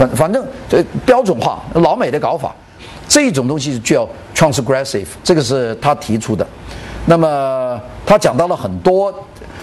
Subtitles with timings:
[0.00, 2.54] 反反正这标准化老美的搞法，
[3.06, 6.46] 这种东西是叫 transgressive，这个是他提出的。
[7.04, 9.12] 那么他讲到了很多，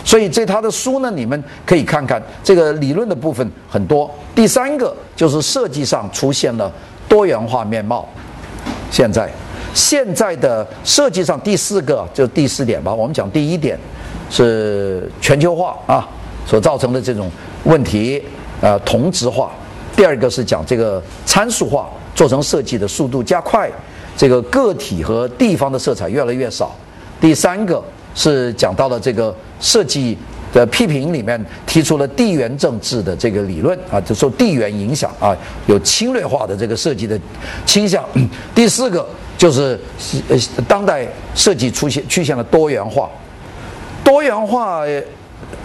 [0.03, 4.09] 所以这他的书呢，你们可以看看这个理论的部分很多。
[4.35, 6.71] 第三个就是设计上出现了
[7.09, 8.07] 多元化面貌。
[8.91, 9.27] 现在
[9.73, 13.79] 现在的设计上第四个就是第四点吧，我们讲第一点
[14.29, 16.07] 是全球化啊
[16.45, 17.31] 所造成的这种
[17.63, 18.21] 问题，
[18.61, 19.51] 呃同质化。
[19.97, 23.67] 第二个是讲这个参数化，做成设计的速度加快，
[24.15, 26.75] 这个个体和地方的色彩越来越少。
[27.19, 30.15] 第三个是讲到了这个设计
[30.53, 35.35] 的批评里面提出了地缘政治的这个理论啊，就说地缘影响啊，
[35.65, 37.19] 有侵略化的这个设计的
[37.65, 38.05] 倾向。
[38.53, 39.03] 第四个
[39.35, 39.79] 就是
[40.29, 40.37] 呃
[40.67, 43.09] 当代设计出现出现了多元化，
[44.03, 44.83] 多元化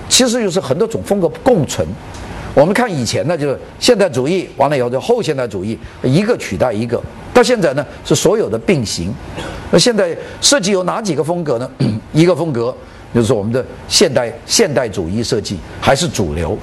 [0.09, 1.87] 其实就是很多种风格共存。
[2.55, 7.01] 我们看以前呢，就是现代主义完了以后就后现代主义，一个取代一个。
[7.33, 9.13] 到现在呢，是所有的并行。
[9.71, 11.71] 那现在设计有哪几个风格呢？
[12.13, 12.75] 一个风格
[13.15, 16.57] 就是我们的现代现代主义设计还是主流。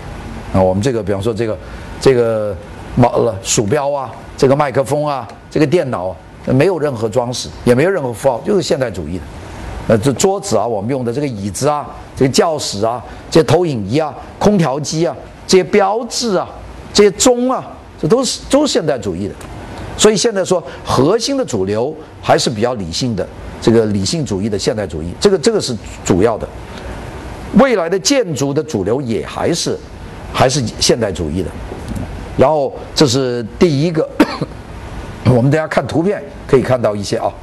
[0.53, 1.57] 啊，我们这个比方说这个
[1.99, 2.55] 这个
[2.95, 9.23] 毛了鼠标啊，这个麦克风啊，这个电脑没有任何装饰，也没有任何符号，就是现代主义的。
[9.87, 15.15] 呃，这桌子啊，我们用的这个椅子啊，这个教室啊，这投影仪啊，空调机啊。
[15.49, 16.47] 这些标志啊，
[16.93, 17.67] 这些钟啊，
[17.99, 19.33] 这都是都是现代主义的，
[19.97, 23.27] 所以现在说核心的主流还是比较理性的，
[23.59, 26.47] 这个理性主义的现代主义，这个这个是主要的。
[27.57, 29.75] 未来的建筑的主流也还是
[30.31, 31.49] 还是现代主义的。
[32.37, 34.07] 然后这是第一个，
[35.35, 37.33] 我们等下看图片可以看到一些啊。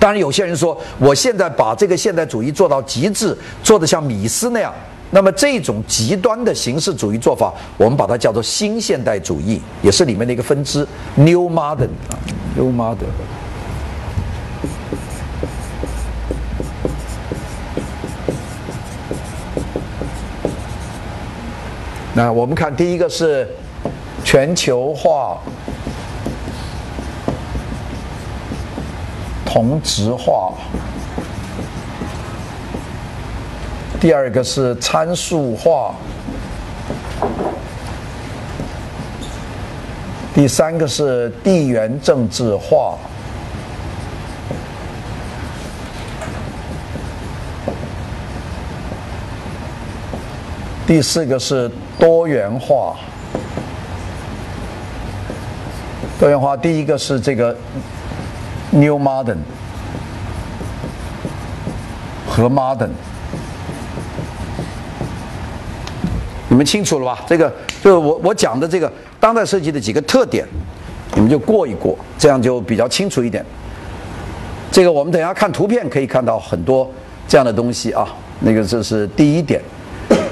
[0.00, 4.74] 当然有些人说，我现在把这个现代主义做到极致，做的像米斯那样。
[5.14, 10.84] 那么这种极端的形式主义做法，我们把它叫做新现代主义，也是里面的一个分支
[11.14, 12.18] ，New Modern 啊
[12.56, 12.96] ，New Modern。
[22.12, 23.48] 那我们看第一个是
[24.24, 25.38] 全球化、
[29.46, 30.54] 同质化。
[34.04, 35.94] 第二个是参数化，
[40.34, 42.98] 第三个是地缘政治化，
[50.86, 52.96] 第四个是多元化。
[56.20, 57.56] 多元化，第一个是这个
[58.70, 59.38] New Modern
[62.28, 62.90] 和 Modern。
[66.54, 67.18] 你们清楚了吧？
[67.26, 70.46] 这个就是我我讲的这个当代设计的几个特点，
[71.16, 73.44] 你们就过一过，这样就比较清楚一点。
[74.70, 76.88] 这个我们等下看图片可以看到很多
[77.26, 78.06] 这样的东西啊。
[78.38, 79.60] 那个这是第一点。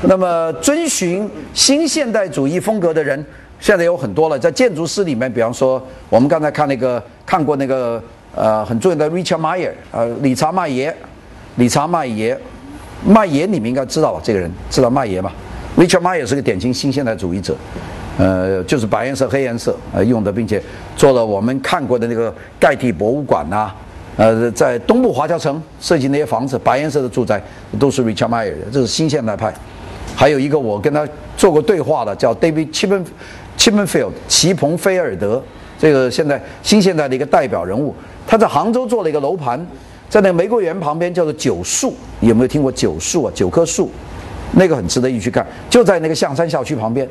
[0.03, 3.27] 那么遵循新现代主义风格的人
[3.59, 8.01] 现在有很多了，在建筑师里面，比方说我们刚才看那个看过那个
[8.37, 10.97] 呃很重要的 Richard Meyer 呃理查麦耶，
[11.57, 12.39] 理查麦耶，
[13.05, 14.21] 麦耶你们应该知道吧？
[14.23, 15.33] 这个人知道麦耶吗
[15.77, 17.57] ？Richard m a y 也是个典型新现代主义者，
[18.19, 20.63] 呃，就是白颜色、黑颜色呃用的，并且
[20.97, 23.71] 做了我们看过的那个盖蒂博物馆呐，
[24.17, 27.43] 呃，在东部华侨城设计那些房子，白颜色的住宅
[27.79, 29.53] 都是 Richard m a y 的，这是新现代派。
[30.15, 33.05] 还有一个我跟他做过对话的，叫 David Chipman
[33.57, 35.43] Chipmanfield 齐蓬菲尔德，
[35.79, 37.95] 这个现在新现代的一个代表人物。
[38.27, 39.59] 他在杭州做了一个楼盘，
[40.09, 43.33] 在那个玫瑰园旁边叫做九树，有没有听过九树啊？
[43.35, 43.91] 九棵树。
[44.53, 47.09] 那个很值得一去看，就在那个象山校区旁边。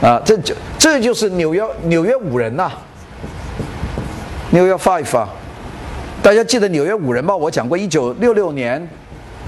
[0.00, 2.70] 啊，这就这就是纽约纽约五人呐，
[4.50, 5.28] 纽约 Five 啊，
[6.22, 7.34] 大家记得纽约五人吗？
[7.34, 8.88] 我讲过，一九六六年，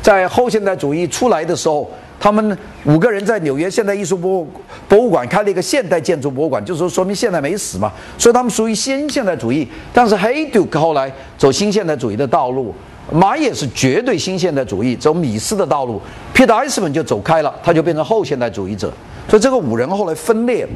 [0.03, 4.51] 在后现代主义出来的时候，他们五个人在纽约现代艺术博物
[4.89, 9.69] 博物馆开了一个现代建筑博物馆，就是说说明现代没死嘛，所以他们属于新现代主义。
[9.95, 12.75] 但是 Heyduk 后来走新现代主义的道路。
[13.11, 16.01] 马也是绝对新现代主义，走米斯的道路。
[16.33, 18.93] 皮特艾斯本就走开了，他就变成后现代主义者。
[19.29, 20.67] 所以这个五人后来分裂。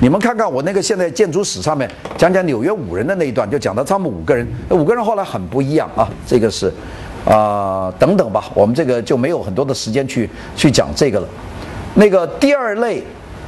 [0.00, 4.46] 你们看看我那个现代建筑史上面讲讲纽约五人的那一段，就讲到他们五个人。
[4.70, 6.72] 五个人后来很不一样啊，这个是
[7.24, 8.44] 啊等等吧。
[8.54, 11.26] 我们这个就没有很多的时间去去讲这个了。
[11.94, 13.02] 那个第二类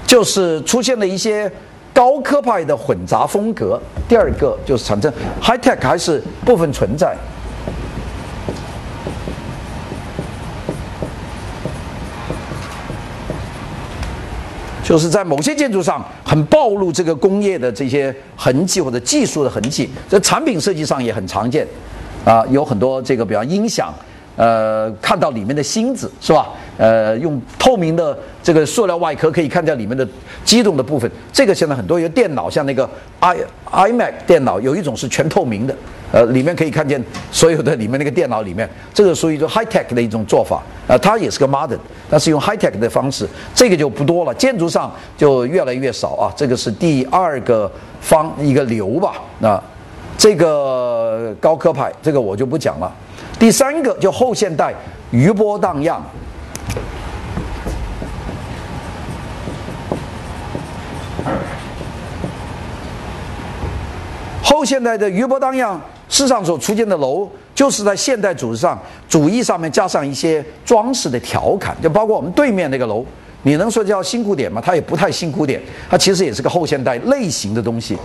[0.04, 1.50] 就是出现了一些
[1.94, 3.80] 高科派的混杂风格。
[4.08, 7.16] 第二个就是产生 high tech 还是部分存在。
[14.90, 21.64] 就是在某些建筑上很暴露这个工业的这些痕迹或者技术的痕迹，在产品设计上也很常见，
[22.24, 23.94] 啊，有很多这个比方音响，
[24.34, 26.48] 呃，看到里面的芯子是吧？
[26.76, 30.04] 呃，用透明的这个塑料外壳可以看见里面的
[30.44, 31.08] 机动的部分。
[31.32, 32.90] 这个现在很多有电脑，像那个
[33.20, 33.36] i
[33.70, 35.76] iMac 电脑，有一种是全透明的。
[36.12, 41.78] 呃，里面可以看见所有的里面那个电脑里面，这个属于一种 high tech 的一种做法，呃，它也是个 modern，
[42.10, 46.32] 但是用 high tech 的方式，这个就不多了，建筑上就越来越少啊。
[46.36, 47.70] 这个是第二个
[48.00, 49.62] 方一个流吧，那
[50.18, 52.92] 这个高科派，这个我就不讲了。
[53.38, 54.74] 第三个就后现代
[55.12, 56.02] 余波荡漾。
[64.42, 65.80] 后现代的余波荡漾。
[66.10, 68.78] 世上所出现的楼，就是在现代主义上
[69.08, 73.02] 主义上面加上一些装饰的调侃，就包括我们对面那个楼，
[73.42, 74.62] 你能说叫新古典吗？
[74.64, 77.96] 它也不太新古典，它其实也是个后现代类型的东西。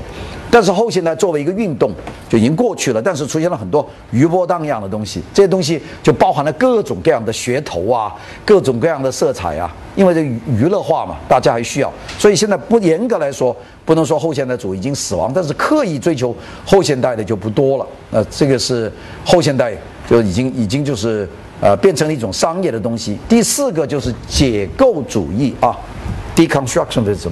[0.49, 1.91] 但是后现代作为一个运动
[2.29, 8.15] 就已经过去了，但是出现了很多余波荡漾的东西，这些东西就包含了各种各样的噱头啊，
[8.45, 13.53] 各种各样的色彩啊，因为这娱乐化嘛，大家还需要，所以现在不严格来说，
[13.83, 16.33] 不能说后现代主义已经死亡，但是刻意追求
[16.65, 17.85] 后现代的就不多了。
[18.11, 18.89] 呃，这个是
[19.25, 19.73] 后现代
[20.09, 21.27] 就已经已经就是
[21.61, 23.17] 呃变成了一种商业的东西。
[23.27, 25.75] 第四个就是解构主义啊
[26.35, 27.29] ，deconstructionism。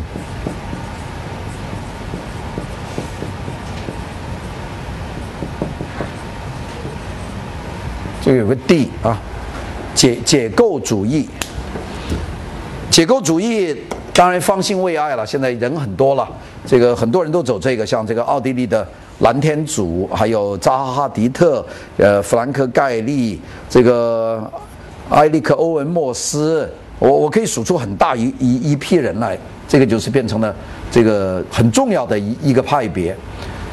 [8.25, 9.19] 这有个 D 啊，
[9.93, 11.27] 解解构主义，
[12.89, 13.75] 解构主义
[14.13, 16.25] 当然方兴未艾了，现在人很多了，
[16.65, 18.87] 这个很多人都走这个，像这个奥地利的
[19.23, 21.65] 蓝天主，还有扎哈哈迪特，
[21.97, 23.39] 呃，弗兰克盖利，
[23.69, 24.43] 这个
[25.09, 30.53] 埃利克欧文莫斯，我我可以数出很大一一一批人来，这个就是变成了
[30.91, 33.15] 这个很重要的一一个派别。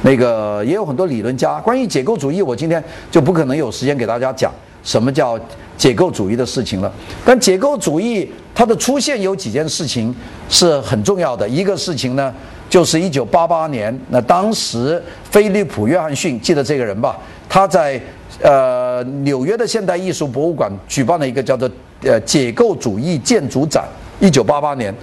[0.02, 4.52] 那个也有很多理论家关于解构主义，我今天就不可能有时间给大家讲
[4.84, 5.38] 什么叫
[5.76, 6.90] 解构主义的事情了。
[7.24, 10.14] 但解构主义它的出现有几件事情
[10.48, 11.46] 是很重要的。
[11.48, 12.32] 一个事情呢，
[12.70, 17.18] 就是一九八八年，那当时菲利普·约翰逊记得这个人吧？
[17.48, 18.00] 他在
[18.40, 21.68] 呃纽约的现代艺术博物馆举办了一个叫做
[22.04, 23.84] 呃解构主义建筑展，
[24.20, 24.94] 一九八八年。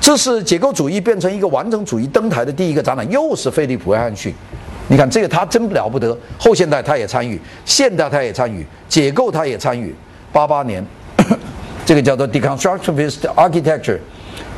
[0.00, 4.34] 这是解构主义变成一个完整主义登台的第一个展览，又是菲利普·约翰逊。
[4.88, 9.94] 你看这个他真了不得，后现代他也参与，现代他也参与，解构他也参与。
[10.32, 10.82] 八八年，
[11.84, 13.98] 这个叫做 Deconstructivist Architecture，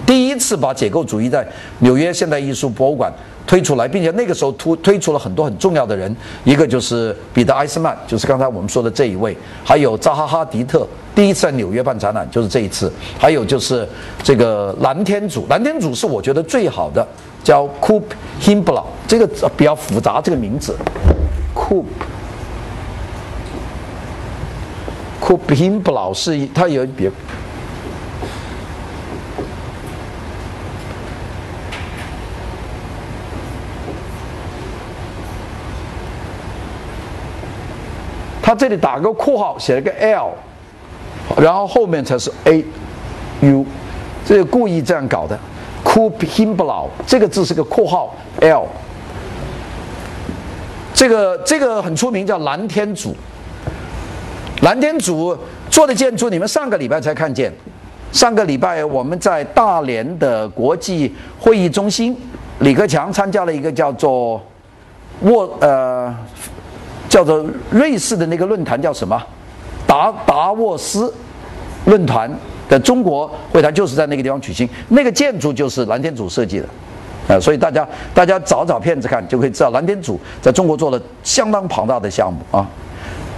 [0.07, 1.47] 第一次把解构主义在
[1.79, 3.13] 纽约现代艺术博物馆。
[3.45, 13.87] 推出来，并且那个时候推推出了很多很重要的人，一个就是彼得·艾斯曼，就是刚才我们说的这一位，还有扎哈哈迪特，第一次在纽约办展览就是这一次，还有就是
[14.23, 17.05] 这个蓝天主，蓝天主是我觉得最好的，
[17.43, 18.05] 叫 Coop
[18.41, 20.77] h i m b l a 这个比较复杂这个名字
[21.53, 21.85] ，Coop
[25.21, 27.11] Coop Himblau 是他有别。
[38.53, 40.31] 他这里打个括号，写了个 L，
[41.39, 42.63] 然后后面才是 A
[43.41, 43.65] U，
[44.27, 45.39] 这是故意这样搞的。
[45.83, 48.67] Coop Himblau 这个字是个括号 L，
[50.93, 53.17] 这个这个很出名，叫蓝天组。
[54.61, 55.35] 蓝天组
[55.71, 57.51] 做的建筑，你们上个礼拜才看见。
[58.13, 62.15] 上个礼拜我们在大连的国际会议中心，
[62.59, 64.39] 李克强参加了一个叫做
[65.23, 66.15] 沃呃。
[67.13, 69.23] 叫做瑞士的那个论坛叫什么？
[69.87, 71.13] 达达沃斯
[71.85, 72.31] 论坛
[72.71, 76.67] 的中国会谈就是在那个地方举行，那个建筑就是蓝天组设计的，
[77.29, 82.67] 呃，所以大家大家找找片子看就可以知道，蓝天组在中国做了相当庞大的项目啊。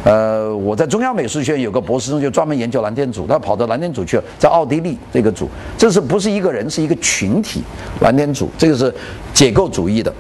[0.04, 7.60] 呃，我在中央美术学院有个博士生就专门研究蓝天组，他跑到蓝天组去了，在奥地利这个组，这是不是一个人，是一个群体？
[8.00, 8.94] 蓝天组这个是
[9.32, 10.14] 解构主义的。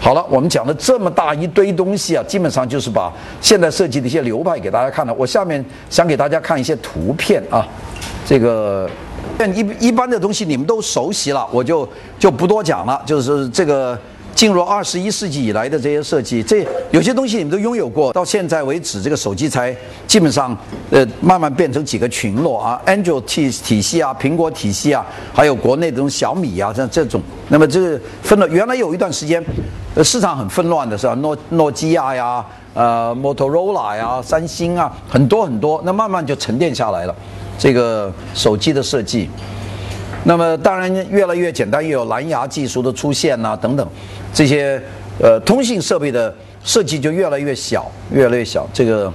[0.00, 5.14] 好了，我们讲了这么大一堆东西啊，基本上就是把现代设计的一些流派给大家看了。
[5.14, 7.66] 我下面想给大家看一些图片啊，
[8.24, 8.88] 这个
[9.54, 11.88] 一一般的东西你们都熟悉了，我就
[12.18, 13.98] 就不多讲了，就是这个。
[14.36, 18.12] 进入二十一世纪以来的这些设计，这有些东西你们都拥有过。
[18.12, 19.74] 到现在为止，这个手机才
[20.06, 20.54] 基本上
[20.90, 27.22] 呃慢慢变成几个群落啊，Android 体体系啊，苹果体系啊，还有国内这种小米啊，像这种。
[27.48, 29.42] 那么这个分了，原来有一段时间，
[29.94, 31.14] 呃市场很纷乱的是吧？
[31.14, 35.80] 诺诺基亚呀，呃，Motorola 呀，三星啊，很多很多。
[35.82, 37.16] 那慢慢就沉淀下来了，
[37.58, 39.30] 这个手机的设计。
[40.24, 43.88] 那么当然越来越简单，又有蓝牙技术的出现呐，等等。
[44.32, 44.80] 这些
[45.22, 48.66] 呃通信设备的设计就越来越小，越来越小。
[48.72, 49.12] 这个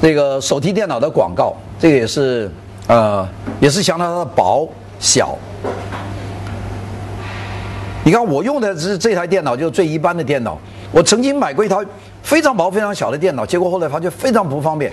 [0.00, 2.50] 这个手提电脑的广告，这个也是
[2.86, 3.28] 呃
[3.60, 4.68] 也是相当的薄
[5.00, 5.36] 小。
[8.04, 10.56] 你看我用的是这台电脑，就是最一般的电脑。
[10.90, 11.76] 我曾经买过一台
[12.22, 14.90] 非常薄、非常小的电脑，结果后来发现非常不方便，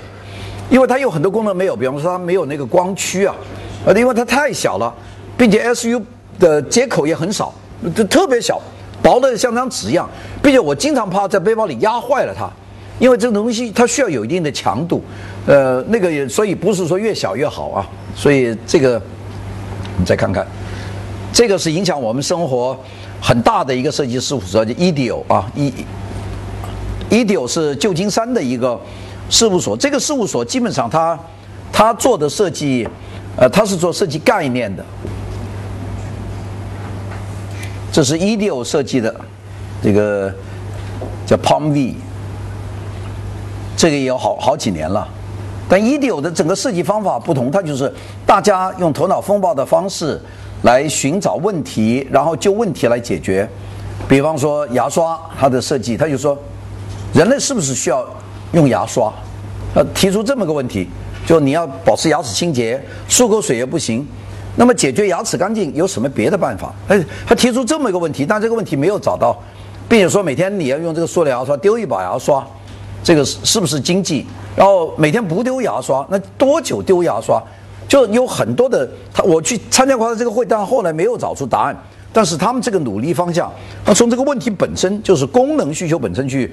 [0.69, 3.35] 因为它有很多功能没有，比方说它没有那个光驱啊，
[3.85, 4.93] 呃，因为它太小了，
[5.37, 6.01] 并且 SU。
[6.37, 7.53] 的接口也很少，
[7.95, 8.61] 就特别小，
[9.01, 10.05] 薄的像张纸一样，
[10.43, 12.51] 并且我经常怕在背包里压坏了它，
[12.99, 15.01] 因为这个东西它需要有一定的强度，
[15.47, 19.01] 呃，那个也所以不是说越小越好啊，所以这个，
[19.97, 20.45] 你再看看，
[21.31, 22.77] 这个是影响我们生活
[23.21, 28.77] 很大的一个设计事务所，叫 EDIO 啊，E，EDIO 是旧金山的一个
[29.29, 31.17] 事务所，这个事务所基本上它
[31.71, 32.87] 它做的设计，
[33.35, 34.85] 呃，它是做设计概念的。
[37.91, 39.13] 这是 e d o 设计的，
[39.81, 40.33] 这个
[41.25, 41.95] 叫 Palm V，
[43.77, 45.07] 这个也有好好几年了。
[45.67, 47.91] 但 e d o 的整个设计方法不同，它就是
[48.25, 50.21] 大家用头脑风暴的方式
[50.63, 53.49] 来寻找问题，然后就问题来解决。
[54.07, 56.37] 比方说牙刷，它的设计，它就说
[57.13, 58.05] 人类是不是需要
[58.55, 59.13] 用牙刷？
[59.75, 60.87] 呃，提出这么个问题，
[61.27, 64.07] 就你要保持牙齿清洁，漱口水也不行。
[64.55, 66.73] 那么解决牙齿干净有什么别的办法？
[66.87, 69.37] 哎，他提出这么一个问题，但这个问题没有找到，
[69.89, 72.41] 并且说每天你要用这个塑料牙刷丢一把牙刷，
[73.03, 74.25] 这个是是不是经济？
[74.55, 77.43] 然后每天不丢牙刷，那多久丢牙刷？
[77.89, 81.77] 就有很多的他，我去参加过他这个会，但后来没有找出答案。
[82.15, 83.51] 但是他们这个努力方向，
[83.85, 86.49] 那从这个问题本身就是功能需求本身去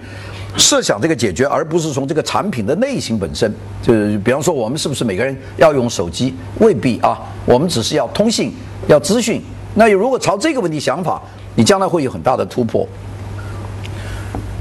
[0.57, 3.55] 设想这个解决，而不是从这个产品的类型本身。
[3.81, 6.35] 就是比方说，我们是不是每个人要用手机？
[6.59, 7.17] 未必啊，
[7.47, 8.53] 我们只是要通信、
[8.89, 9.41] 要资讯。
[9.77, 11.23] 那如果朝这个问题想法，
[11.55, 12.85] 你将来会有很大的突破。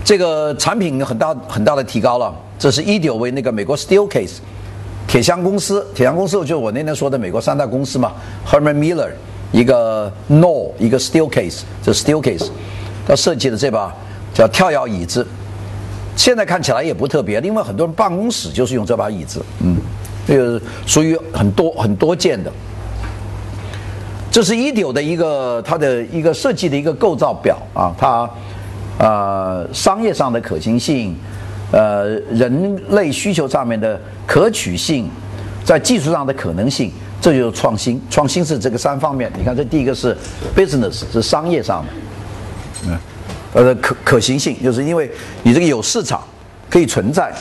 [0.05, 2.31] 这个产品很大很大的提高了。
[2.60, 4.38] 这是一九为那个美国 Steelcase
[5.08, 8.12] 铁箱公司，铁箱公司就我那天说的美国三大公司嘛
[8.48, 9.10] ，Herman Miller。
[9.51, 12.50] 一个 Nor，一个 Steel Case，这 Steel Case，
[13.08, 13.93] 他设计的这把
[14.34, 15.27] 叫跳跃椅子，
[16.15, 19.75] 现在看起来也不特别，因为很多人办公室就是用这把椅子，嗯，
[20.25, 22.51] 这个属于很多很多见的。
[24.31, 28.29] 这是 e d o 的一个它的一个设计的一个构造表啊，它
[28.98, 31.13] 呃商业上的可行性，
[31.74, 35.10] 呃人类需求上面的可取性，
[35.65, 36.93] 在技术上的可能性。
[37.21, 39.31] 这就是创新，创新是这个三方面。
[39.37, 40.17] 你看，这第一个是
[40.55, 41.91] business，是商业上的，
[42.87, 42.97] 嗯，
[43.53, 45.09] 呃，可可行性，就是因为
[45.43, 46.23] 你这个有市场
[46.69, 47.31] 可以存在。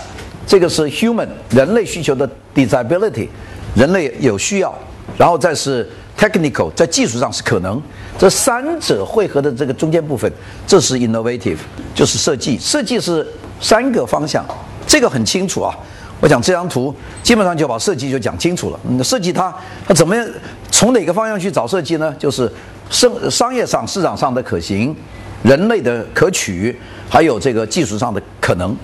[0.46, 3.28] 这个是 human，人类需求的 desirability，
[3.74, 4.74] 人类有需要，
[5.16, 7.80] 然后再是 technical，在技术上是可能。
[8.18, 10.30] 这三者汇合的这个中间部分，
[10.66, 11.56] 这是 innovative，
[11.94, 12.58] 就是设计。
[12.58, 13.26] 设计是
[13.60, 14.44] 三个方向，
[14.86, 15.74] 这个很清楚啊。
[16.20, 18.78] 我讲这张图，基本上就把设计就讲清楚了。
[18.86, 19.52] 嗯，设计它
[19.86, 20.28] 它怎么样？
[20.70, 22.14] 从哪个方向去找设计呢？
[22.18, 22.50] 就是
[22.90, 24.94] 商商业上、市场上的可行，
[25.42, 28.76] 人类的可取，还有这个技术上的可能。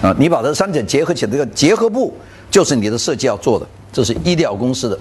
[0.00, 2.16] 啊，你把这三者结合起来，这个结合部
[2.48, 3.66] 就是你的设计要做的。
[3.92, 4.98] 这是医疗公司的。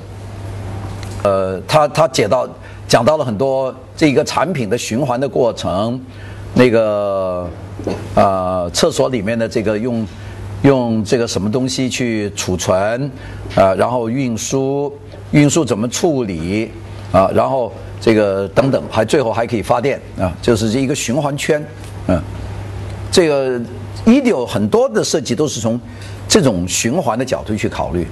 [1.23, 2.47] 呃，他他解到
[2.87, 6.01] 讲到了很多这一个产品的循环的过程，
[6.55, 7.47] 那个
[8.15, 10.03] 啊，厕所里面的这个用。
[10.63, 13.09] 用这个什么东西去储存，
[13.55, 14.91] 啊，然后运输，
[15.31, 16.71] 运输怎么处理，
[17.11, 21.63] 啊，然后这个等等，还最后还可以发电，啊，就是这一个循环圈，
[22.07, 22.21] 嗯，
[23.11, 23.59] 这个
[24.05, 25.79] Edo 很多的设计都是从
[26.27, 28.07] 这种循环的角度去考虑。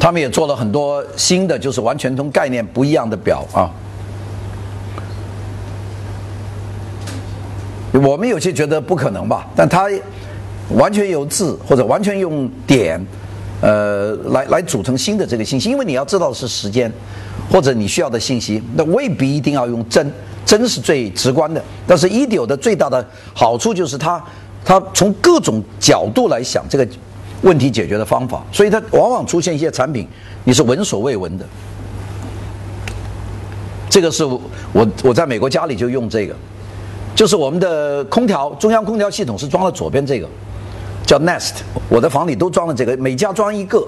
[0.00, 3.68] 他们也做了很多新的，就是完全同概念不一样的表啊。
[7.98, 9.88] 我们有些觉得不可能吧，但它
[10.70, 13.04] 完全由字或者完全用点，
[13.60, 15.70] 呃，来来组成新的这个信息。
[15.70, 16.92] 因为你要知道的是时间，
[17.50, 20.12] 或者你需要的信息，那未必一定要用针，
[20.44, 21.62] 针是最直观的。
[21.86, 24.22] 但是 IDEO 的最大的好处就是它，
[24.64, 26.86] 它从各种角度来想这个
[27.40, 30.06] 问题解决的方法，所以它往往出现一些产品
[30.44, 31.46] 你是闻所未闻的。
[33.88, 36.36] 这个是我我在美国家里就用这个。
[37.18, 40.28] 就是我们的空调，中央空调系统是装了左边这个，
[41.04, 41.54] 叫 Nest。
[41.88, 43.84] 我的房里都装了这个，每家装一个。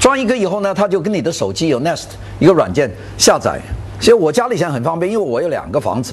[0.00, 2.06] 装一个以后呢，它就跟你的手机有 Nest
[2.40, 3.60] 一个软件下载。
[4.00, 6.12] 其实我家里现在很方便，因为我有两个房子。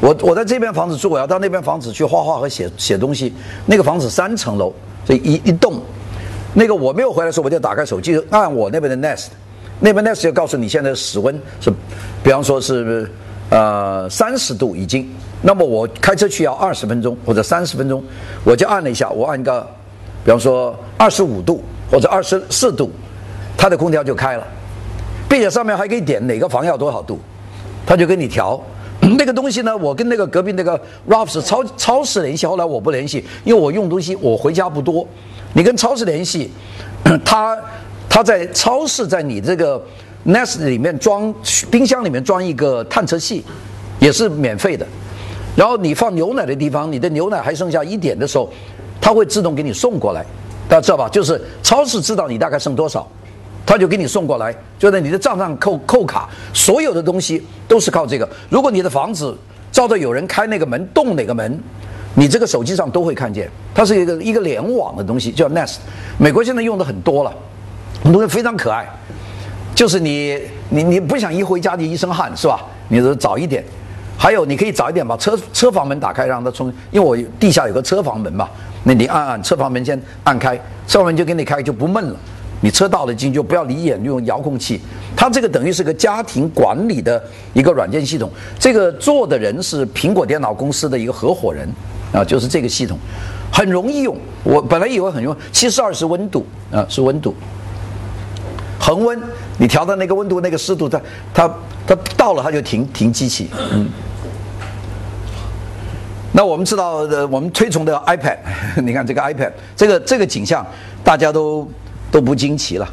[0.00, 3.32] 我我在这边房子住，我要到那边房子去画画和写写东西。
[3.64, 4.72] 那个房子三层楼，
[5.06, 5.80] 所以一一栋。
[6.52, 9.26] 那个我没有回来的时候，我就打开手机按我那边的 Nest，
[9.78, 11.72] 那边 Nest 就告诉你现在的室温是，
[12.24, 13.08] 比方说是
[13.50, 15.08] 呃三十度已经。
[15.46, 18.02] 那么我开车去要二十分钟或者三十分钟，
[18.44, 19.60] 我就按了一下，我按个，
[20.24, 22.90] 比方说二十五度或者二十四度，
[23.54, 24.46] 它的空调就开了，
[25.28, 27.20] 并且上面还可以点哪个房要多少度，
[27.84, 28.58] 它就给你调。
[29.18, 35.06] 那个东西呢，我跟那个隔壁那个 Ralphs 超超市联系，后来我不联系，因为我用东西我回家不多。
[35.52, 36.50] 你跟超市联系，
[37.22, 37.54] 他
[38.08, 39.80] 他在超市在你这个
[40.24, 41.32] Nest 里面装
[41.70, 43.44] 冰箱里面装一个探测器，
[44.00, 44.86] 也是免费的。
[45.56, 48.50] 然后你放牛奶的地方，你的牛奶还剩下一点的时候，
[49.00, 50.24] 它会自动给你送过来，
[50.68, 51.08] 大家知道吧？
[51.08, 53.06] 就是超市知道你大概剩多少，
[53.64, 56.28] 它就给你送过来，就在你的账上扣扣卡。
[56.52, 58.28] 所有的东西都是靠这个。
[58.48, 59.36] 如果你的房子
[59.70, 61.58] 照着有人开那个门动哪个门，
[62.14, 63.48] 你这个手机上都会看见。
[63.74, 65.76] 它是一个一个联网的东西，叫 Nest。
[66.18, 67.32] 美国现在用的很多了，
[68.02, 68.88] 东西非常可爱。
[69.74, 72.64] 就是你你你不想一回家就一身汗是吧？
[72.88, 73.64] 你就早一点。
[74.16, 76.72] 还有，你可以早一点把车车房门打开，让它冲。
[76.90, 78.48] 因为我地下有个车房门嘛，
[78.84, 82.16] 那你按按车房门先按开，车房门就给你开，就不闷了。
[82.60, 84.80] 你车到了进就不要离眼，用遥控器。
[85.14, 87.22] 它这个等于是个家庭管理的
[87.52, 88.30] 一个软件系统。
[88.58, 91.68] 这个做的人是苹果电脑公司的一个合伙人
[92.10, 92.98] 啊，就是这个系统，
[93.52, 94.16] 很容易用。
[94.42, 97.34] 我本来以为很用，七十二是温度啊，是温度。
[98.80, 99.20] 恒温，
[99.58, 101.00] 你调到那个温度、那个湿度，它
[101.34, 101.50] 它
[101.86, 103.88] 它到了，它就停停机器，嗯。
[106.36, 108.36] 那我们知道，呃，我们推崇的 iPad，
[108.82, 110.66] 你看这个 iPad，这个这个景象，
[111.04, 111.68] 大家都
[112.10, 112.88] 都不惊奇了。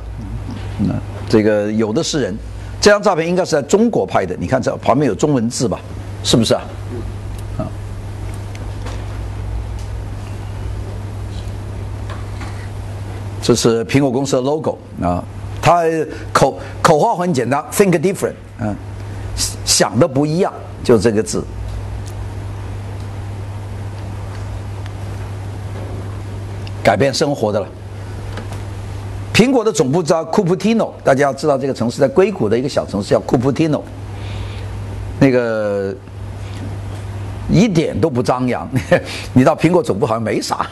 [0.78, 0.94] 那
[1.28, 2.38] 这个有的是人，
[2.80, 4.36] 这张照片应该是在中国拍的。
[4.40, 5.80] 你看这旁边有中文字吧？
[6.24, 6.62] 是不是啊？
[7.58, 7.66] 啊，
[13.42, 15.24] 这是苹果公司的 logo 啊。
[15.62, 15.84] 它
[16.34, 18.76] 口口号很简单，Think different，嗯，
[19.64, 20.52] 想的不一样，
[20.84, 21.44] 就这个字。
[26.84, 27.68] 改变生活的了。
[29.34, 33.84] 苹果的总部在库普蒂诺，大家要知道这个城市在硅谷的一个小城市叫库普蒂诺，
[35.20, 35.96] 那个
[37.50, 38.68] 一点都不张扬。
[39.34, 40.68] 你到苹果总部好像没啥，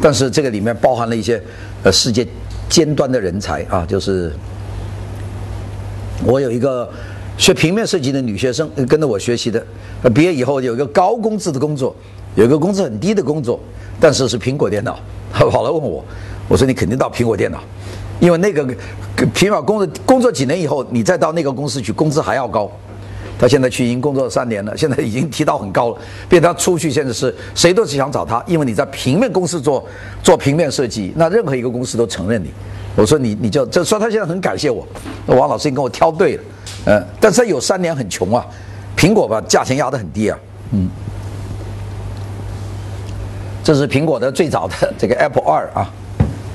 [0.00, 1.40] 但是这个里面包含了一些
[1.84, 2.26] 呃世界
[2.70, 4.32] 尖端的人才啊，就是
[6.24, 6.88] 我有一个
[7.36, 9.62] 学平面设计的女学生跟着我学习的，
[10.14, 11.94] 毕业以后有一个高工资的工作，
[12.36, 13.58] 有一个工资很低的工作，
[13.98, 14.98] 但是是苹果电脑。
[15.32, 16.04] 他跑来问我，
[16.48, 17.60] 我说你肯定到苹果电脑，
[18.20, 18.64] 因为那个
[19.34, 22.70] 苹果工作工作几年以后，你再到那个公司去，工资还要高。
[23.40, 25.98] 他现在去已经工作三年了，现在已经提到很高了。
[26.28, 29.82] 变他出去现在是谁都是想找他，因为你在平面公司做
[30.22, 32.50] 做平面设计，那任何一个公司都承认你。
[32.94, 34.86] 我说你你就就说他现在很感谢我，
[35.26, 36.42] 王老师你跟我挑对了，
[36.84, 38.44] 嗯，但是他有三年很穷啊，
[38.94, 40.38] 苹果吧价钱压得很低啊，
[40.72, 40.90] 嗯。
[43.62, 45.88] 这是苹果的最早的这个 Apple 二啊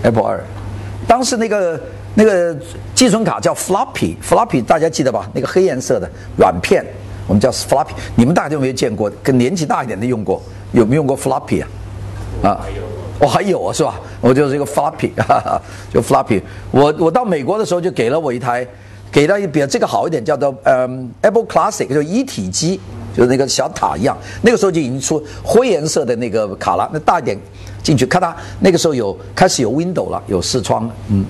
[0.02, 0.44] ，Apple 二，
[1.08, 1.80] 当时那个
[2.16, 2.58] 那个
[2.96, 5.30] 寄存卡叫 Floppy，Floppy 大家记得吧？
[5.34, 6.84] 那个黑颜色的软片，
[7.28, 7.90] 我们叫 Floppy。
[8.16, 9.12] 你们大家有没有见过？
[9.22, 11.68] 跟年纪大一点的用过，有没有用过 Floppy 啊？
[12.42, 12.66] 啊，
[13.20, 14.00] 我还有啊，是吧？
[14.22, 15.12] 我就是一个 Floppy，
[15.94, 16.42] 就 Floppy。
[16.72, 18.66] 我我到美国的时候就给了我一台，
[19.12, 22.80] 给了一比这个好一点，叫做嗯 Apple Classic，就一体机。
[23.16, 26.90] 就是那个小塔一样，那个时候就已经出灰颜色的那个卡了。
[26.92, 27.38] 那大一点
[27.82, 30.94] 进去，咔嗒那个时候有开始有 window 了，有视窗了。
[31.08, 31.26] 嗯，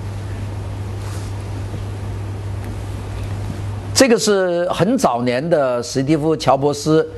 [3.96, 7.08] 这个是很早年的史蒂夫乔布斯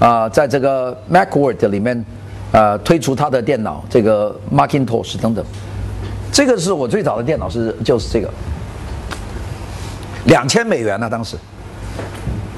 [0.00, 2.04] 啊，在这个 Macworld 里面
[2.50, 5.44] 啊推出他的电脑，这个 Macintosh 等等。
[6.32, 8.28] 这个是我最早的电脑是就是这个，
[10.24, 11.36] 两千美元呢，当时。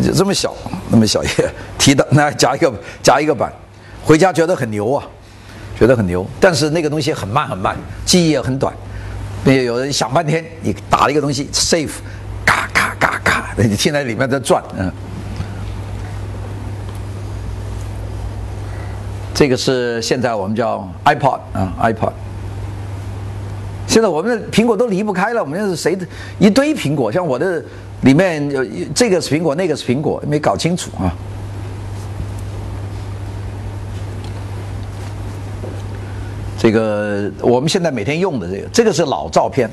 [0.03, 0.55] 就这么小，
[0.91, 3.53] 那么小 一个提的，那夹一个夹一个板，
[4.03, 5.07] 回家觉得很牛啊，
[5.79, 8.73] 觉得很牛，但是那个东西很慢很慢，记忆也很短，
[9.45, 11.93] 并且有人想半天，你打了一个东西 save，
[12.45, 14.93] 嘎嘎嘎嘎， 你现在里面在转，嗯。
[19.33, 22.13] 这个是现在我们叫 iPod 啊，iPod。
[23.87, 26.07] 现在我们的苹果都离不开了，我们是谁的
[26.39, 27.13] 一堆苹果？
[27.13, 27.63] 像我的
[28.03, 28.65] 里面有
[28.95, 31.15] 这个是苹果，那个是苹果，没搞清楚啊。
[36.59, 39.71] 这个我们现在每天用的这个，这个是老照片，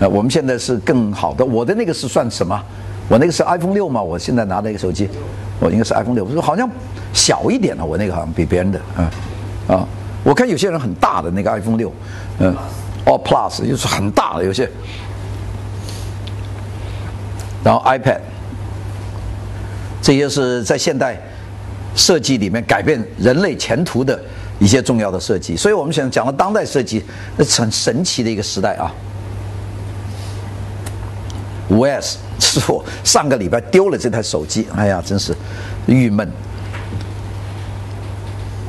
[0.00, 1.42] 呃，我们现在是更好的。
[1.44, 2.62] 我的那个是算什么？
[3.12, 4.00] 我那个是 iPhone 六嘛？
[4.00, 5.06] 我现在拿的一个手机，
[5.60, 6.66] 我应该是 iPhone 六，我说好像。
[7.14, 9.04] 小一点的，我那个好像比别人的，嗯，
[9.68, 9.86] 啊，
[10.24, 11.92] 我看有些人很大的那个 iPhone 六，
[12.38, 12.56] 嗯，
[13.04, 14.66] 哦 Plus 又是很大的有些，
[17.62, 18.18] 然后 iPad，
[20.00, 21.20] 这些是在现代
[21.94, 24.18] 设计里面改变人类前途的
[24.58, 27.04] 一些重要的设计，所以我们现在讲到当代设计，
[27.36, 28.90] 那很神奇的一个时代啊。
[31.72, 35.34] 五 S 是我上个礼拜丢了这台手机，哎呀，真是
[35.86, 36.30] 郁闷。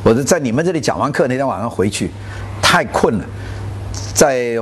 [0.04, 2.10] 我是在你们这里讲完课那天晚上回去，
[2.62, 3.26] 太困了，
[4.14, 4.58] 在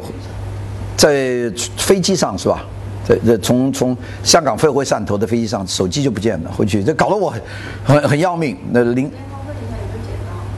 [0.97, 2.65] 在飞机上是吧？
[3.03, 6.51] 在在从从香港飞回汕头的飞机上，手机就不见了。
[6.51, 7.41] 回去这搞得我很
[7.83, 8.55] 很很要命。
[8.71, 9.11] 那零，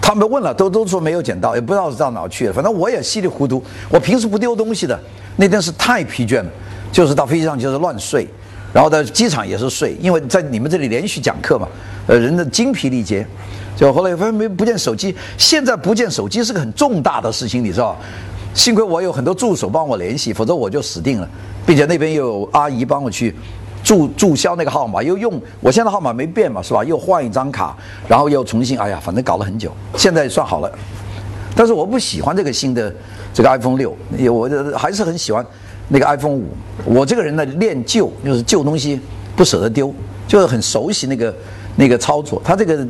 [0.02, 2.54] 他们问了，都都说没有捡到，也不知道是到哪去了。
[2.54, 3.64] 反正我也稀里糊涂。
[3.90, 5.00] 我平时不丢东西的，
[5.38, 6.50] 那天是太疲倦了，
[6.94, 8.26] 就是到飞机上就是乱睡，
[8.72, 11.68] 然后在机场也是睡，因为在你们这里连续讲课嘛，
[12.08, 13.28] 呃，人的精疲力竭。
[13.76, 17.98] 就后来发现没不见手机，现在不见手机是个很重大的事情，你知道？
[18.54, 21.28] 幸亏我有很多助手帮我联系，否则我就死定了，
[21.66, 23.36] 并且那边又有阿姨帮我去
[23.84, 26.84] 注注销那个号码，又用我现在号码没变嘛，是吧？
[26.84, 27.76] 又换一张卡，
[28.08, 30.72] 然后又重新，哎呀，反正搞了很久，现在算好了。
[31.56, 32.94] 但是我不喜欢这个新的
[33.34, 33.98] 这个 iPhone 六，
[34.32, 35.44] 我还是很喜欢
[35.94, 36.50] 那个 iPhone 五。
[36.84, 39.00] 我这个人呢，恋旧就是旧东西
[39.38, 39.94] 不舍得丢，
[40.28, 41.34] 就是很熟悉那个
[41.76, 42.86] 那个操作，它这个。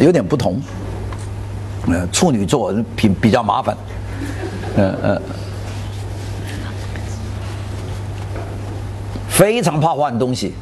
[0.00, 0.60] 有点不同，
[1.86, 3.76] 呃，处女座比比较麻烦，
[4.76, 5.22] 嗯嗯，
[9.28, 10.52] 非常怕换东西，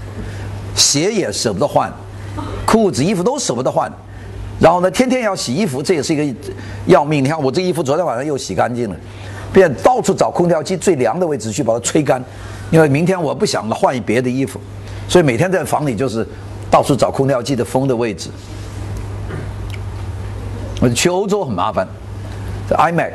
[0.75, 1.91] 鞋也舍不得换，
[2.67, 3.91] 裤子衣服都舍不得换，
[4.61, 6.39] 然后呢，天天要洗衣服，这也是一个
[6.85, 7.25] 要命。
[7.25, 8.97] 你看我这衣服昨天晚上又洗干净了，
[9.53, 12.23] 便到处找空调机最凉的位置去把它吹干，
[12.71, 14.59] 因为明天我不想换别的衣服，
[15.09, 16.27] 所以每天在房里就是
[16.71, 18.31] 到处找空调机的风的位置。
[20.81, 21.87] 我去欧洲很麻烦，
[22.69, 23.13] 这 iMac，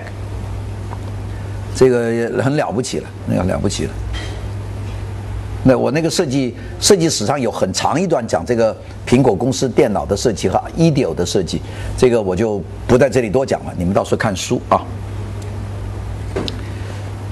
[1.75, 3.91] 这个很了不起了，那个了不起了。
[5.63, 8.73] 那我那个设计设计史上有很长一段讲这个
[9.05, 11.61] 苹果公司电脑的设计和 IDEO 的设计，
[11.97, 14.81] 这个我就不在这里多讲了，你们到时候看书啊。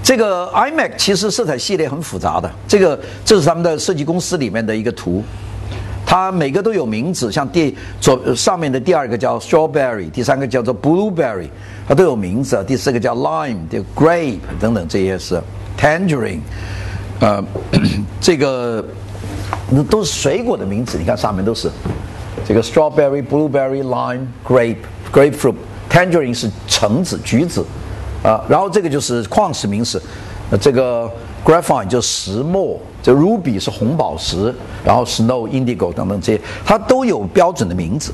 [0.05, 5.23] 这个 iMac 其实色彩系列很复杂的，这个这是他们的设计公司里面的一个图。
[6.05, 11.49] 它每个都有名字，像第左上面的第二个叫 strawberry，第三个叫做 blueberry，
[11.87, 12.63] 它都有名字。
[12.67, 15.41] 第四个叫 lime，叫 grape 等等，这些是
[15.75, 16.41] tangerine，
[17.19, 17.43] 呃，
[18.21, 18.85] 这个
[19.71, 20.99] 那都是水果的名字。
[20.99, 21.67] 你看上面都是
[22.47, 24.77] 这个 strawberry、blueberry、lime、grape、
[25.11, 27.65] grapefruit，tangerine 是橙子、橘子，
[28.25, 30.01] 啊，然后这个就是矿石名词，
[30.59, 31.09] 这个。
[31.45, 34.51] Graphite 就石墨，这 Ruby 是红宝石，
[34.83, 38.11] 然后 Snow、Indigo 等等这些，它都有标准的名字。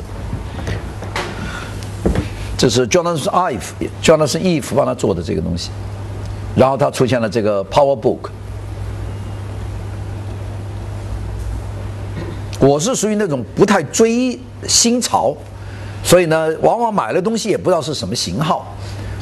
[2.57, 5.69] 这是 Jonathan Ive，Jonathan Ive 帮他做的这个东西，
[6.57, 8.19] 然后他出现了这个 PowerBook。
[12.59, 15.33] 我是属于那种不太追新潮，
[16.03, 18.67] 所以呢，往往买了东西也不知道是什么型号。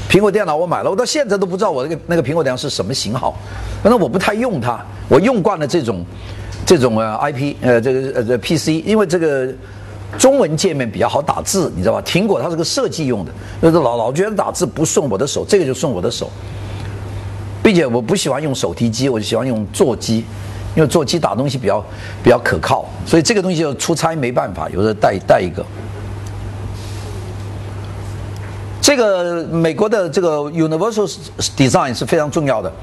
[0.09, 3.37] 苹果电脑我买了，我到现在都不知道我那个那个苹果电脑是什么型号，
[3.83, 6.03] 反正我不太用它，我用惯了这种
[6.65, 9.47] 这种呃 IP 呃这个呃这 PC，因为这个
[10.17, 12.01] 中文界面比较好打字，你知道吧？
[12.01, 16.27] 苹果它是个设计用的，就是老老觉得打字不顺我的手，这个就顺我的手，
[17.61, 20.25] 并且我不喜欢用手提机，我就喜欢用座机，
[20.75, 21.85] 因为座机打东西比较
[22.23, 25.63] 比较可靠，所以这个东西就出差没办法，有的带带一个。
[28.89, 31.15] 这个美国的这个 Universal
[31.55, 32.73] Design 是非常重要的。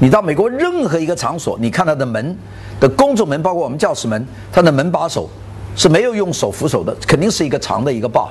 [0.00, 2.36] 你到美国任何一个场所，你看它的门
[2.80, 5.30] 的公众门，包括我们教室门，它的门把手
[5.76, 8.28] 是没有用手扶手的，肯定是一个长的一个把，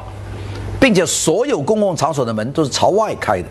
[0.82, 3.48] 并且所有公共场所的门都是朝外开的。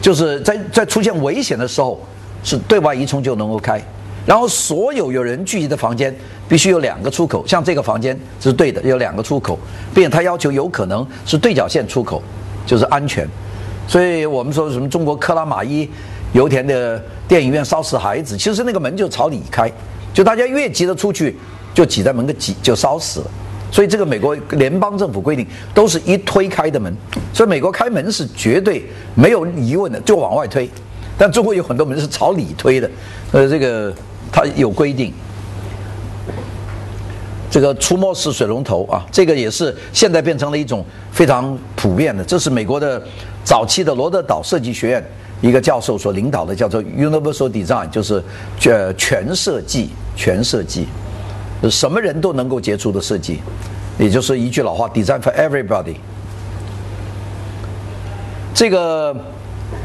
[0.00, 2.00] 就是在在出现危险的时候，
[2.44, 3.82] 是对外一冲就能够开。
[4.24, 6.14] 然后所有有人聚集的房间
[6.48, 9.58] 必须有两个出口，像这个房间是对的，有两个出口，
[9.92, 12.22] 并且他要求有可能是对角线出口，
[12.66, 13.28] 就是安全。
[13.86, 15.88] 所以我们说什么中国克拉玛依
[16.32, 19.70] 油田的电影院烧死孩子，其实那个门就朝里开，
[20.14, 21.36] 就大家越急着出去，
[21.74, 23.30] 就挤在门口挤就烧死了。
[23.72, 26.92] 所以这个美国联邦政府规定都是一推开的门，
[27.32, 30.68] 所以美国开门是绝对没有疑问的，就往外推。
[31.18, 32.90] 但中国有很多门是朝里推的，
[33.32, 33.92] 呃，这个
[34.32, 35.12] 它有规定。
[37.50, 42.22] 这个出没式水龙头啊，这个也是现在变成了一种非常普遍的。
[42.24, 43.02] 这是美国的
[43.42, 45.04] 早期的罗德岛设计学院
[45.40, 48.22] 一个教授所领导的，叫做 Universal Design，就是
[48.58, 50.86] 全全设计，全设计。
[51.68, 53.40] 什么人都能够接触的设计，
[53.98, 55.96] 也就是一句老话：“Design for everybody。”
[58.54, 59.14] 这个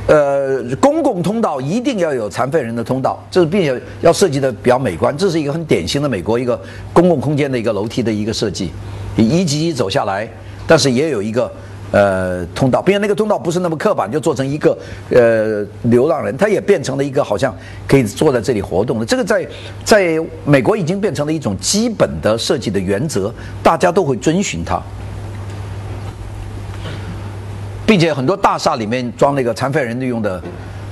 [0.07, 5.15] 呃，公共通道一定要有残废人的通道，这是并且要设计的比较美观。
[5.17, 6.59] 这是一个很典型的美国一个
[6.93, 8.71] 公共空间的一个楼梯的一个设计，
[9.17, 10.29] 一级级走下来，
[10.67, 11.51] 但是也有一个。
[11.91, 14.77] 呃，通道，并且那个通道不是那么刻板，就做成一个
[15.11, 17.55] 呃流浪人，他也变成了一个好像
[17.87, 19.05] 可以坐在这里活动的。
[19.05, 19.47] 这个在
[19.85, 24.81] 在美国已经变成了一种基本的设计的原则，大家都会遵循它，
[27.85, 30.41] 并且很多大厦里面装那个残废人用的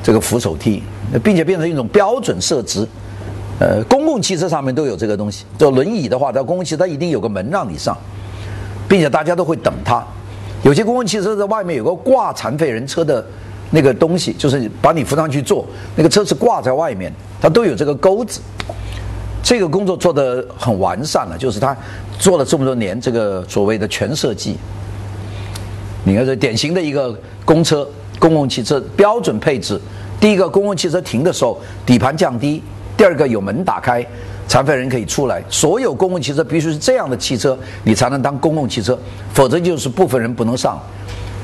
[0.01, 0.83] 这个扶手梯，
[1.23, 2.87] 并且变成一种标准设置。
[3.59, 5.45] 呃，公共汽车上面都有这个东西。
[5.57, 7.97] 坐轮椅的话，在公共汽车它一定有个门让你上，
[8.87, 10.03] 并且大家都会等它。
[10.63, 13.25] 有些公共汽车在外面有个挂残废人车的
[13.71, 18.41] 那个东西，就是把你扶上去坐，那个车是挂在外面，它都有这个钩子。
[19.41, 21.75] 这个工作做得很完善了，就是他
[22.17, 24.57] 做了这么多年这个所谓的全设计。
[26.03, 27.87] 你看这典型的一个公车、
[28.19, 29.79] 公共汽车标准配置：
[30.19, 32.61] 第一个，公共汽车停的时候底盘降低；
[32.97, 34.05] 第二个，有门打开。
[34.45, 38.99] 残废人可以出来，所有公共汽车必须是这样的汽车，你才能当公共汽车，
[39.33, 40.77] 否则就是部分人不能上。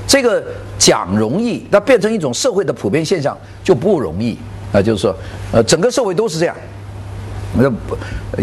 [0.06, 0.44] 这个
[0.78, 4.38] 讲容易，那变成一种社会的普遍现象就不容易
[4.74, 4.82] 啊。
[4.82, 5.16] 就是说，
[5.54, 6.56] 呃，整个社会都是这样。
[7.54, 7.72] 那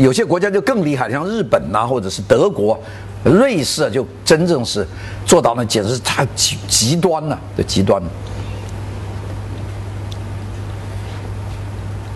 [0.00, 2.80] 有些国家就更厉害，像日本呐，或者是德国、
[3.26, 4.86] 瑞士啊，就真正是
[5.26, 8.00] 做到那简直是太极极端了，的极端。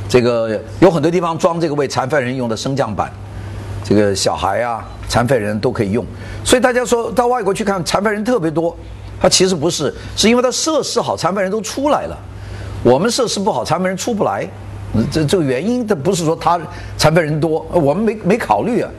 [0.08, 3.10] 这个有很多地方装这个为残废人用的升降板，
[3.84, 6.04] 这个小孩啊、残废人都可以用。
[6.44, 8.76] 所以大家说到外国去看残废人特别多，
[9.20, 12.18] 他其实不是，是因为他设施好，残废人都出来了。
[12.82, 14.48] 我们设施不好，残废人出不来。
[15.12, 16.58] 这这个原因，他不是说他
[16.96, 18.90] 残废人多，我们没没考虑啊。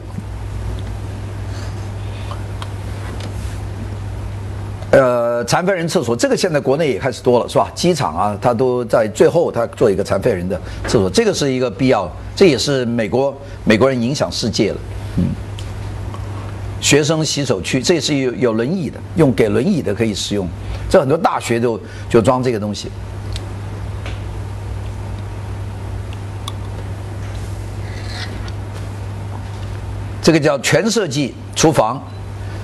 [4.92, 7.72] 呃，残废人厕所这个现在国内也开始多了，是吧？
[7.74, 14.76] 机场啊，他都在最后他做一个残废人的厕所，这个是一个必要，这也是美国美国人影响世界了。
[15.16, 15.24] 嗯，
[16.78, 20.46] 学生洗手区，这也是有有轮椅的，用给轮椅的可以使用，
[20.90, 22.90] 这很多大学都就装这个东西。
[30.20, 31.98] 这个叫全设计厨房。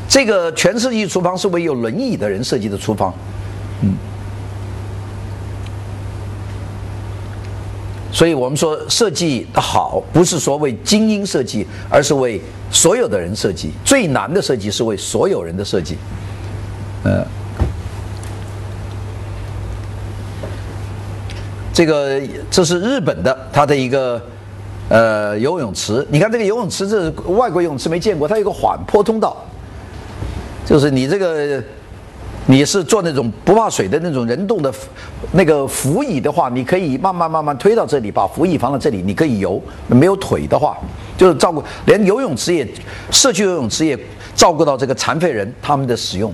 [0.08, 3.12] 这个全设计厨房是为有轮椅的人设计的厨房，
[3.82, 3.92] 嗯，
[8.10, 12.40] 所以我们说设计的好，不是说为精英设计，而是为
[12.70, 13.70] 所有的人设计。
[13.84, 15.98] 最难的设计是为所有人的设计，
[17.04, 17.22] 呃，
[21.74, 22.18] 这个
[22.50, 24.20] 这是日本的，它的一个
[24.88, 26.04] 呃游泳池。
[26.10, 29.44] 你看这个游泳池，这是外国游泳池没见过，它有个缓坡通道。
[30.68, 31.64] 就是你这个，
[32.44, 34.70] 你是做那种不怕水的那种人动的
[35.32, 39.58] 那个扶椅的话，你可以慢慢慢慢推到这里，把扶椅放到这里，你可以游。
[39.86, 40.76] 没有腿的话，
[41.16, 42.68] 就是照顾连游泳池也
[43.10, 43.98] 社区游泳池也
[44.34, 46.30] 照顾到这个残废人他们的使用。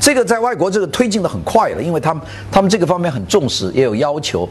[0.00, 4.48] 这个在外国这个推进的很快了，因为他们他们这个方面很重视，也有要求。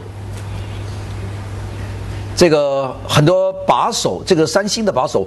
[2.36, 5.26] 这个很多把手，这个三星的把手。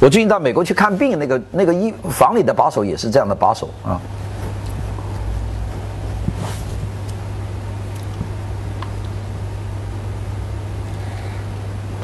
[0.00, 4.00] 我最近到美国去看病，那个那个医房里的把手也是这样的把手啊。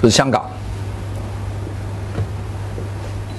[0.02, 0.44] 这是香港，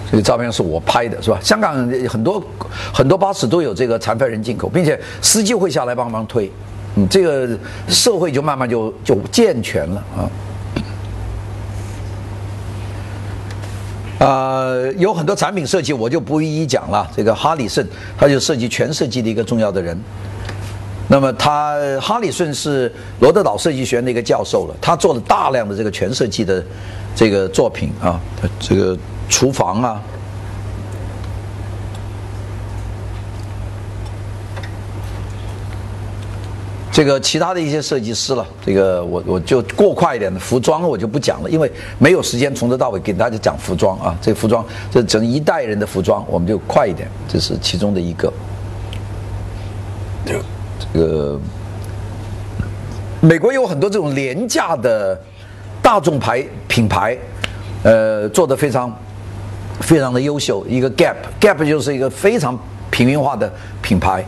[0.09, 1.37] 这个照片是我拍的，是吧？
[1.39, 1.75] 香港
[2.09, 2.43] 很多
[2.91, 6.51] 很多巴士都有这个残废人进口，并且司机会下来帮忙推，
[6.95, 7.55] 嗯，这个
[7.87, 10.25] 社会就慢慢就就健全了啊。
[14.19, 17.07] 呃，有很多产品设计，我就不一一讲了。
[17.15, 17.85] 这个哈里逊，
[18.17, 19.97] 他就设计全设计的一个重要的人。
[21.07, 26.63] 那么他哈里逊是罗德岛设计学院的一个教授了，他做了大量的这个全设计的
[27.15, 28.19] 这个作品啊，
[28.59, 28.97] 这个
[29.29, 30.01] 厨房啊。
[36.97, 44.17] 这个其他的一些设计师了，这个我我就过快一点的服装我就不讲了，因为没有时间从头到尾给大家讲服装啊。
[44.19, 48.33] 这服装这整一代人的服装，我们就快一点，这是其中的一个。
[50.25, 51.39] 这个
[53.21, 55.15] 美国有很多这种廉价的
[55.83, 57.15] 大众牌品牌，
[57.83, 58.91] 呃，做的非常
[59.81, 60.65] 非常的优秀。
[60.67, 62.57] 一个 Gap，Gap 就是一个非常
[62.89, 64.25] 平民化的品牌，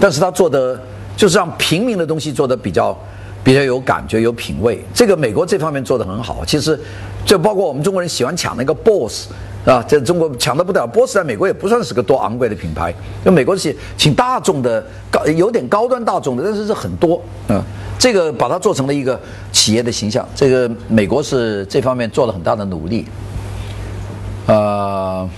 [0.00, 0.80] 但是它做的。
[1.18, 2.96] 就是让平民的东西做的比较
[3.42, 4.80] 比较有感觉、有品味。
[4.94, 6.44] 这个美国这方面做的很好。
[6.46, 6.78] 其实，
[7.26, 9.26] 就包括我们中国人喜欢抢那个 BOSS
[9.66, 10.86] 啊，在中国抢的不得了。
[10.86, 12.94] BOSS 在美国也不算是个多昂贵的品牌。
[13.24, 17.20] 就美国是请大众的高，有点高端大众的，但是是很多。
[17.48, 17.60] 嗯，
[17.98, 20.24] 这个把它做成了一个企业的形象。
[20.36, 23.04] 这个美国是这方面做了很大的努力。
[24.46, 25.28] 呃，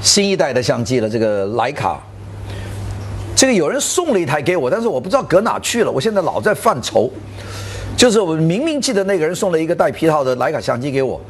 [0.00, 2.00] 新一代的相机了，这个徕卡。
[3.36, 5.92] 这个有人送了一台给我，但是我不知道搁哪去了。
[5.92, 7.08] 我现在老在犯愁，
[7.94, 11.20] 就是我明明记得那个人送了一个带皮套的徕卡相机给我，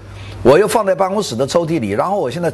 [0.44, 2.50] 我又放在办公室的抽屉里，然后我现在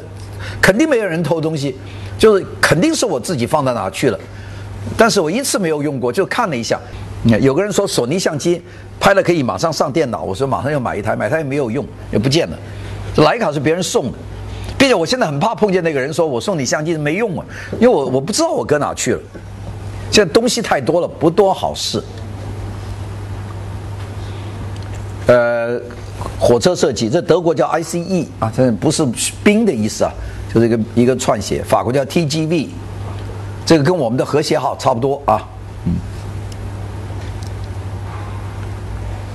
[0.59, 1.77] 肯定没有人偷东西，
[2.17, 4.19] 就是肯定是我自己放到哪去了。
[4.97, 6.79] 但是我一次没有用过，就看了一下。
[7.21, 8.61] 你看，有个人说索尼相机
[8.99, 12.57] 拍了可以马上上电脑，我说马上要买一台，买台也没有用，也不见了。
[13.15, 14.17] 徕卡是别人送的，
[14.83, 17.45] 并且我现在很怕碰见那个人说我送你相机没用啊，
[17.79, 19.19] 因为我我不知道我搁哪去了。
[20.11, 22.03] 现在东西太多了，不多好事。
[25.27, 25.79] 呃，
[26.37, 29.07] 火车设计，这德国叫 ICE 啊，这不是
[29.41, 30.11] 冰的意思啊，
[30.53, 31.63] 就是一个一个串写。
[31.63, 32.67] 法国叫 TGV，
[33.65, 35.47] 这个跟我们的和谐号差不多啊。
[35.85, 35.93] 嗯。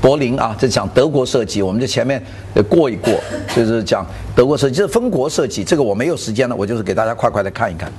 [0.01, 2.23] 柏林啊，这讲德国设计，我们就前面
[2.69, 3.13] 过一过，
[3.55, 5.65] 就是讲德国设计，这是分国设计。
[5.65, 7.93] 这个我没有时间了，我就是给大家快快的看一看。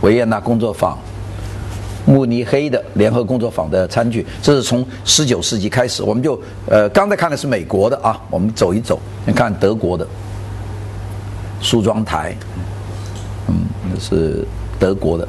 [0.00, 0.98] 维也纳工作坊。
[2.06, 10.06] 慕尼黑的联合工作坊的餐具，这是从十九世纪开始，我们就呃刚才看的是美国的啊，我们走一走，你看德国的
[11.62, 12.36] 梳妆台，
[13.48, 13.54] 嗯，
[13.90, 14.46] 那是
[14.78, 15.26] 德国的。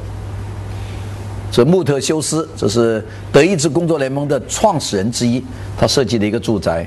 [1.52, 5.42] 是穆特修斯，这是德意志工作联盟的创始人之一，
[5.78, 6.86] 他设计的一个住宅。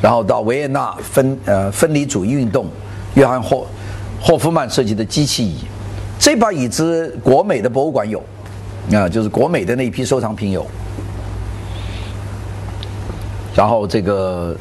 [0.00, 2.66] 然后到维也纳分呃分离主义运动，
[3.14, 3.66] 约翰霍
[4.20, 5.56] 霍夫曼设计的机器椅，
[6.18, 8.22] 这把椅子国美的博物馆有。
[8.90, 10.66] 啊，就是国美的那一批收藏品有，
[13.54, 14.56] 然后这个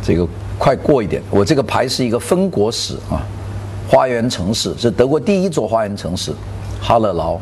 [0.00, 0.24] 这个
[0.56, 3.26] 快过一点，我这个牌是一个分国史啊，
[3.92, 6.32] 花园城市是德国第一座花园城市，
[6.80, 7.38] 哈勒劳。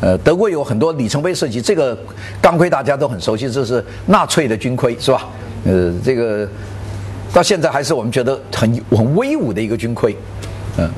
[0.00, 1.98] 呃，德国有很多里程碑设计，这个
[2.40, 5.28] 钢盔大家都很熟悉，这是纳粹的军盔是吧？
[5.64, 6.48] 呃，这个
[7.32, 10.16] 到现在还是我们觉得很很威武的一个军盔，
[10.78, 10.88] 嗯。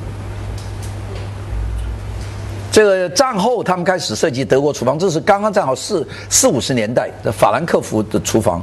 [2.71, 8.61] 这个战后，他们开始设计德国厨房，这是刚刚战后四四五十年代的法兰克福的厨房。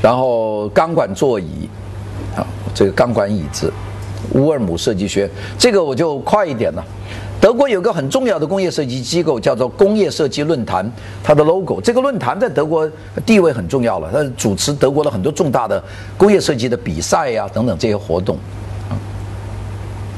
[0.00, 1.68] 然后钢管座椅，
[2.78, 3.72] 这个钢管椅子，
[4.34, 6.84] 乌尔姆设计学，这个我就快一点了。
[7.40, 10.88] 德国有个很重要的工业设计机构，叫做工业设计论坛，
[11.20, 12.88] 它的 logo，这个论坛在德国
[13.26, 15.82] 地位很重要了，它主持德国的很多重大的
[16.16, 18.38] 工业设计的比赛呀等等这些活动。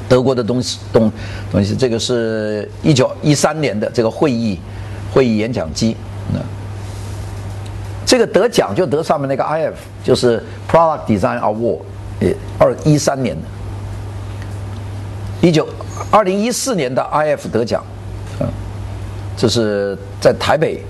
[0.06, 1.10] 德国的东西东
[1.50, 4.60] 东西，这个是一九一三年的这个会议
[5.14, 5.96] 会议演讲机，
[6.30, 6.38] 那
[8.04, 9.72] 这个得奖就得上面那个 IF，
[10.04, 11.78] 就是 Product Design Award，
[12.58, 13.42] 二一三年的，
[15.48, 15.66] 一九
[16.10, 17.82] 二零一四年的 IF 得奖，
[18.40, 18.46] 嗯，
[19.36, 20.82] 这是在台北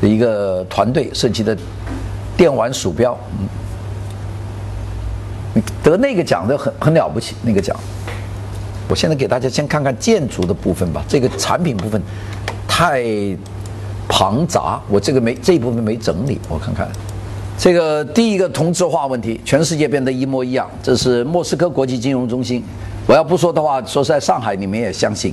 [0.00, 1.56] 的一个团队设计的
[2.36, 3.16] 电玩鼠标，
[5.54, 7.76] 嗯，得那个奖的很很了不起，那个奖。
[8.88, 12.02] 我现在给大家先看看建筑的部分吧，这个产品部分
[12.68, 13.02] 太
[14.06, 16.38] 庞杂，我这个没这一部分没整理。
[16.48, 16.90] 我看看，
[17.62, 20.68] 这个第一个同质化问题，全世界变得一模一样。
[20.82, 22.60] 这是莫斯科国际金融中心，
[23.06, 25.32] 我要不说的话，说在上海你们也相信，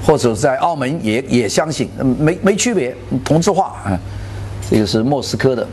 [0.00, 2.94] 或者在澳门也也相信，没没区别，
[3.24, 3.98] 同质化啊。
[4.70, 5.66] 这个是莫斯科的，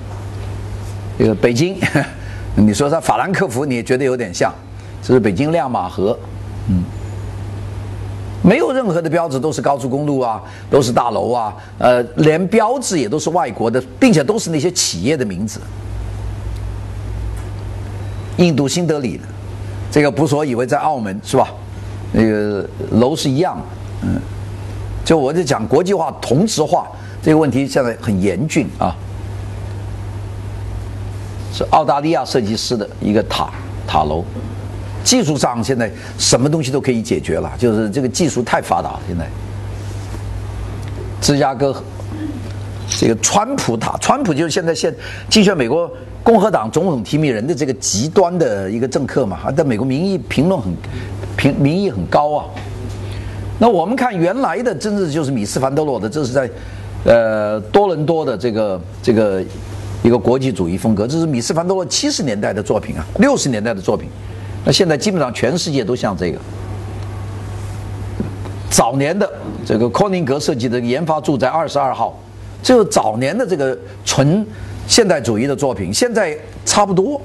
[1.20, 1.78] 这个北京，
[2.58, 4.52] 你说在法兰克福，你也觉得有点像，
[5.04, 6.18] 这是北京亮马河。
[6.68, 6.84] 嗯，
[8.46, 10.39] 没有任何的标志都是高速公路啊，
[10.70, 15.60] 都是大楼啊，呃，连标志也都是外国的，并且都是那些企业的名字。
[18.38, 19.20] 印度新德里，
[19.89, 21.48] 这个不说以为在澳门是吧？
[22.12, 23.60] 那个楼是一样，
[24.04, 24.22] 嗯，
[25.04, 26.88] 就我就讲国际化、同质化
[27.24, 28.96] 这个问题现在很严峻啊。
[31.52, 33.50] 是澳大利亚设计师的一个塔
[33.88, 34.24] 塔楼，
[35.06, 38.99] 技术上现在什么东西都可以解决了，就是这个技术太发达了。
[39.08, 39.26] 现在，
[41.22, 41.82] 芝加哥
[42.99, 44.93] 这个川普塔，川普就是现在现
[45.30, 45.89] 竞选美国
[46.24, 50.76] 共和党总统提名人的这个极端的一个政客嘛，在美国民意评论很
[51.38, 52.45] 评民意很高啊。
[53.60, 56.49] 那我们看原来的，真的就是米斯凡德洛的，这是在
[57.06, 59.41] 呃多伦多的这个这个。
[60.03, 64.08] 一个国际主义风格，这是米斯凡德洛七十年代的作品啊，六十年代的作品。
[64.66, 66.39] 那现在基本上全世界都像这个。
[68.70, 69.32] 早年的
[69.66, 72.20] 这个柯宁格设计的研发住宅二十二号，
[72.61, 74.45] 就早年的这个纯
[74.86, 77.22] 现代主义的作品，现在差不多。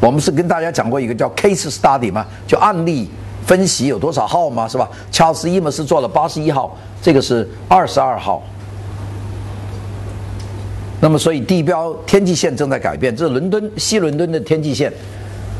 [0.00, 3.10] 我们是跟大家讲过一个叫 case study 嘛，就案例
[3.44, 4.88] 分析有多少号嘛，是吧？
[5.10, 8.42] 乔尔斯·伊姆斯做了八十一号，这个是二十二号。
[11.00, 13.16] 那么，所以地标天际线正在改变。
[13.16, 14.92] 这是伦敦西伦敦的天际线。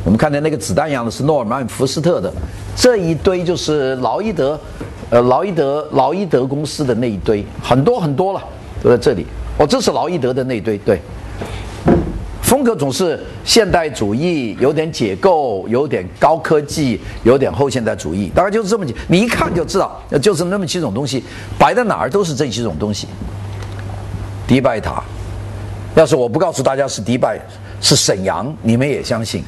[0.05, 2.33] 我们看见那个子弹一样的是诺尔曼福斯特的，
[2.77, 4.59] 这一堆就是劳伊德，
[5.11, 8.43] 呃，劳伊德劳伊德公司的那一堆，很多很多了，
[8.83, 9.27] 都在这里。
[9.59, 11.01] 哦，这是劳伊德的那一堆，对。
[12.43, 18.95] 风格总是现代主义，有点解构，有点高科技，有点后现代主义，大概就是这么几。
[19.07, 21.23] 你一看就知道，就是那么几种东西，
[21.59, 23.07] 摆在哪儿都是这几种东西。
[24.47, 25.03] 迪拜塔。
[25.95, 27.39] 要是我不告诉大家是迪拜，
[27.81, 29.43] 是沈阳，你们也相信。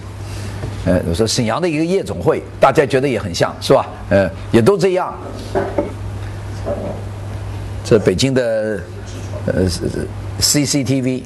[0.84, 3.88] 呃，我说沈阳的一个夜总会，大家觉得也很像是吧？
[4.10, 5.14] 呃，也都这样。
[7.84, 8.80] 这北京的
[9.46, 9.68] 呃
[10.40, 11.22] CCTV，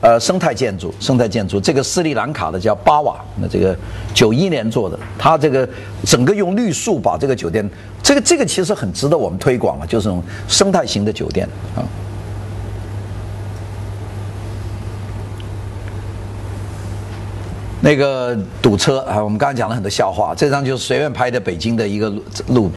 [0.00, 3.76] 呃生态建筑，生态建筑，这个斯里兰卡的叫巴瓦，那这个
[4.12, 5.68] 九一年做的，它这个
[6.04, 7.68] 整个用绿树把这个酒店，
[8.02, 11.86] 这个这个其实很值得我们推广啊，就是这种生态型的酒店啊。
[17.82, 20.34] 那个堵车啊，我们刚才讲了很多笑话。
[20.34, 22.68] 这张就是随便拍的北京的一个路路。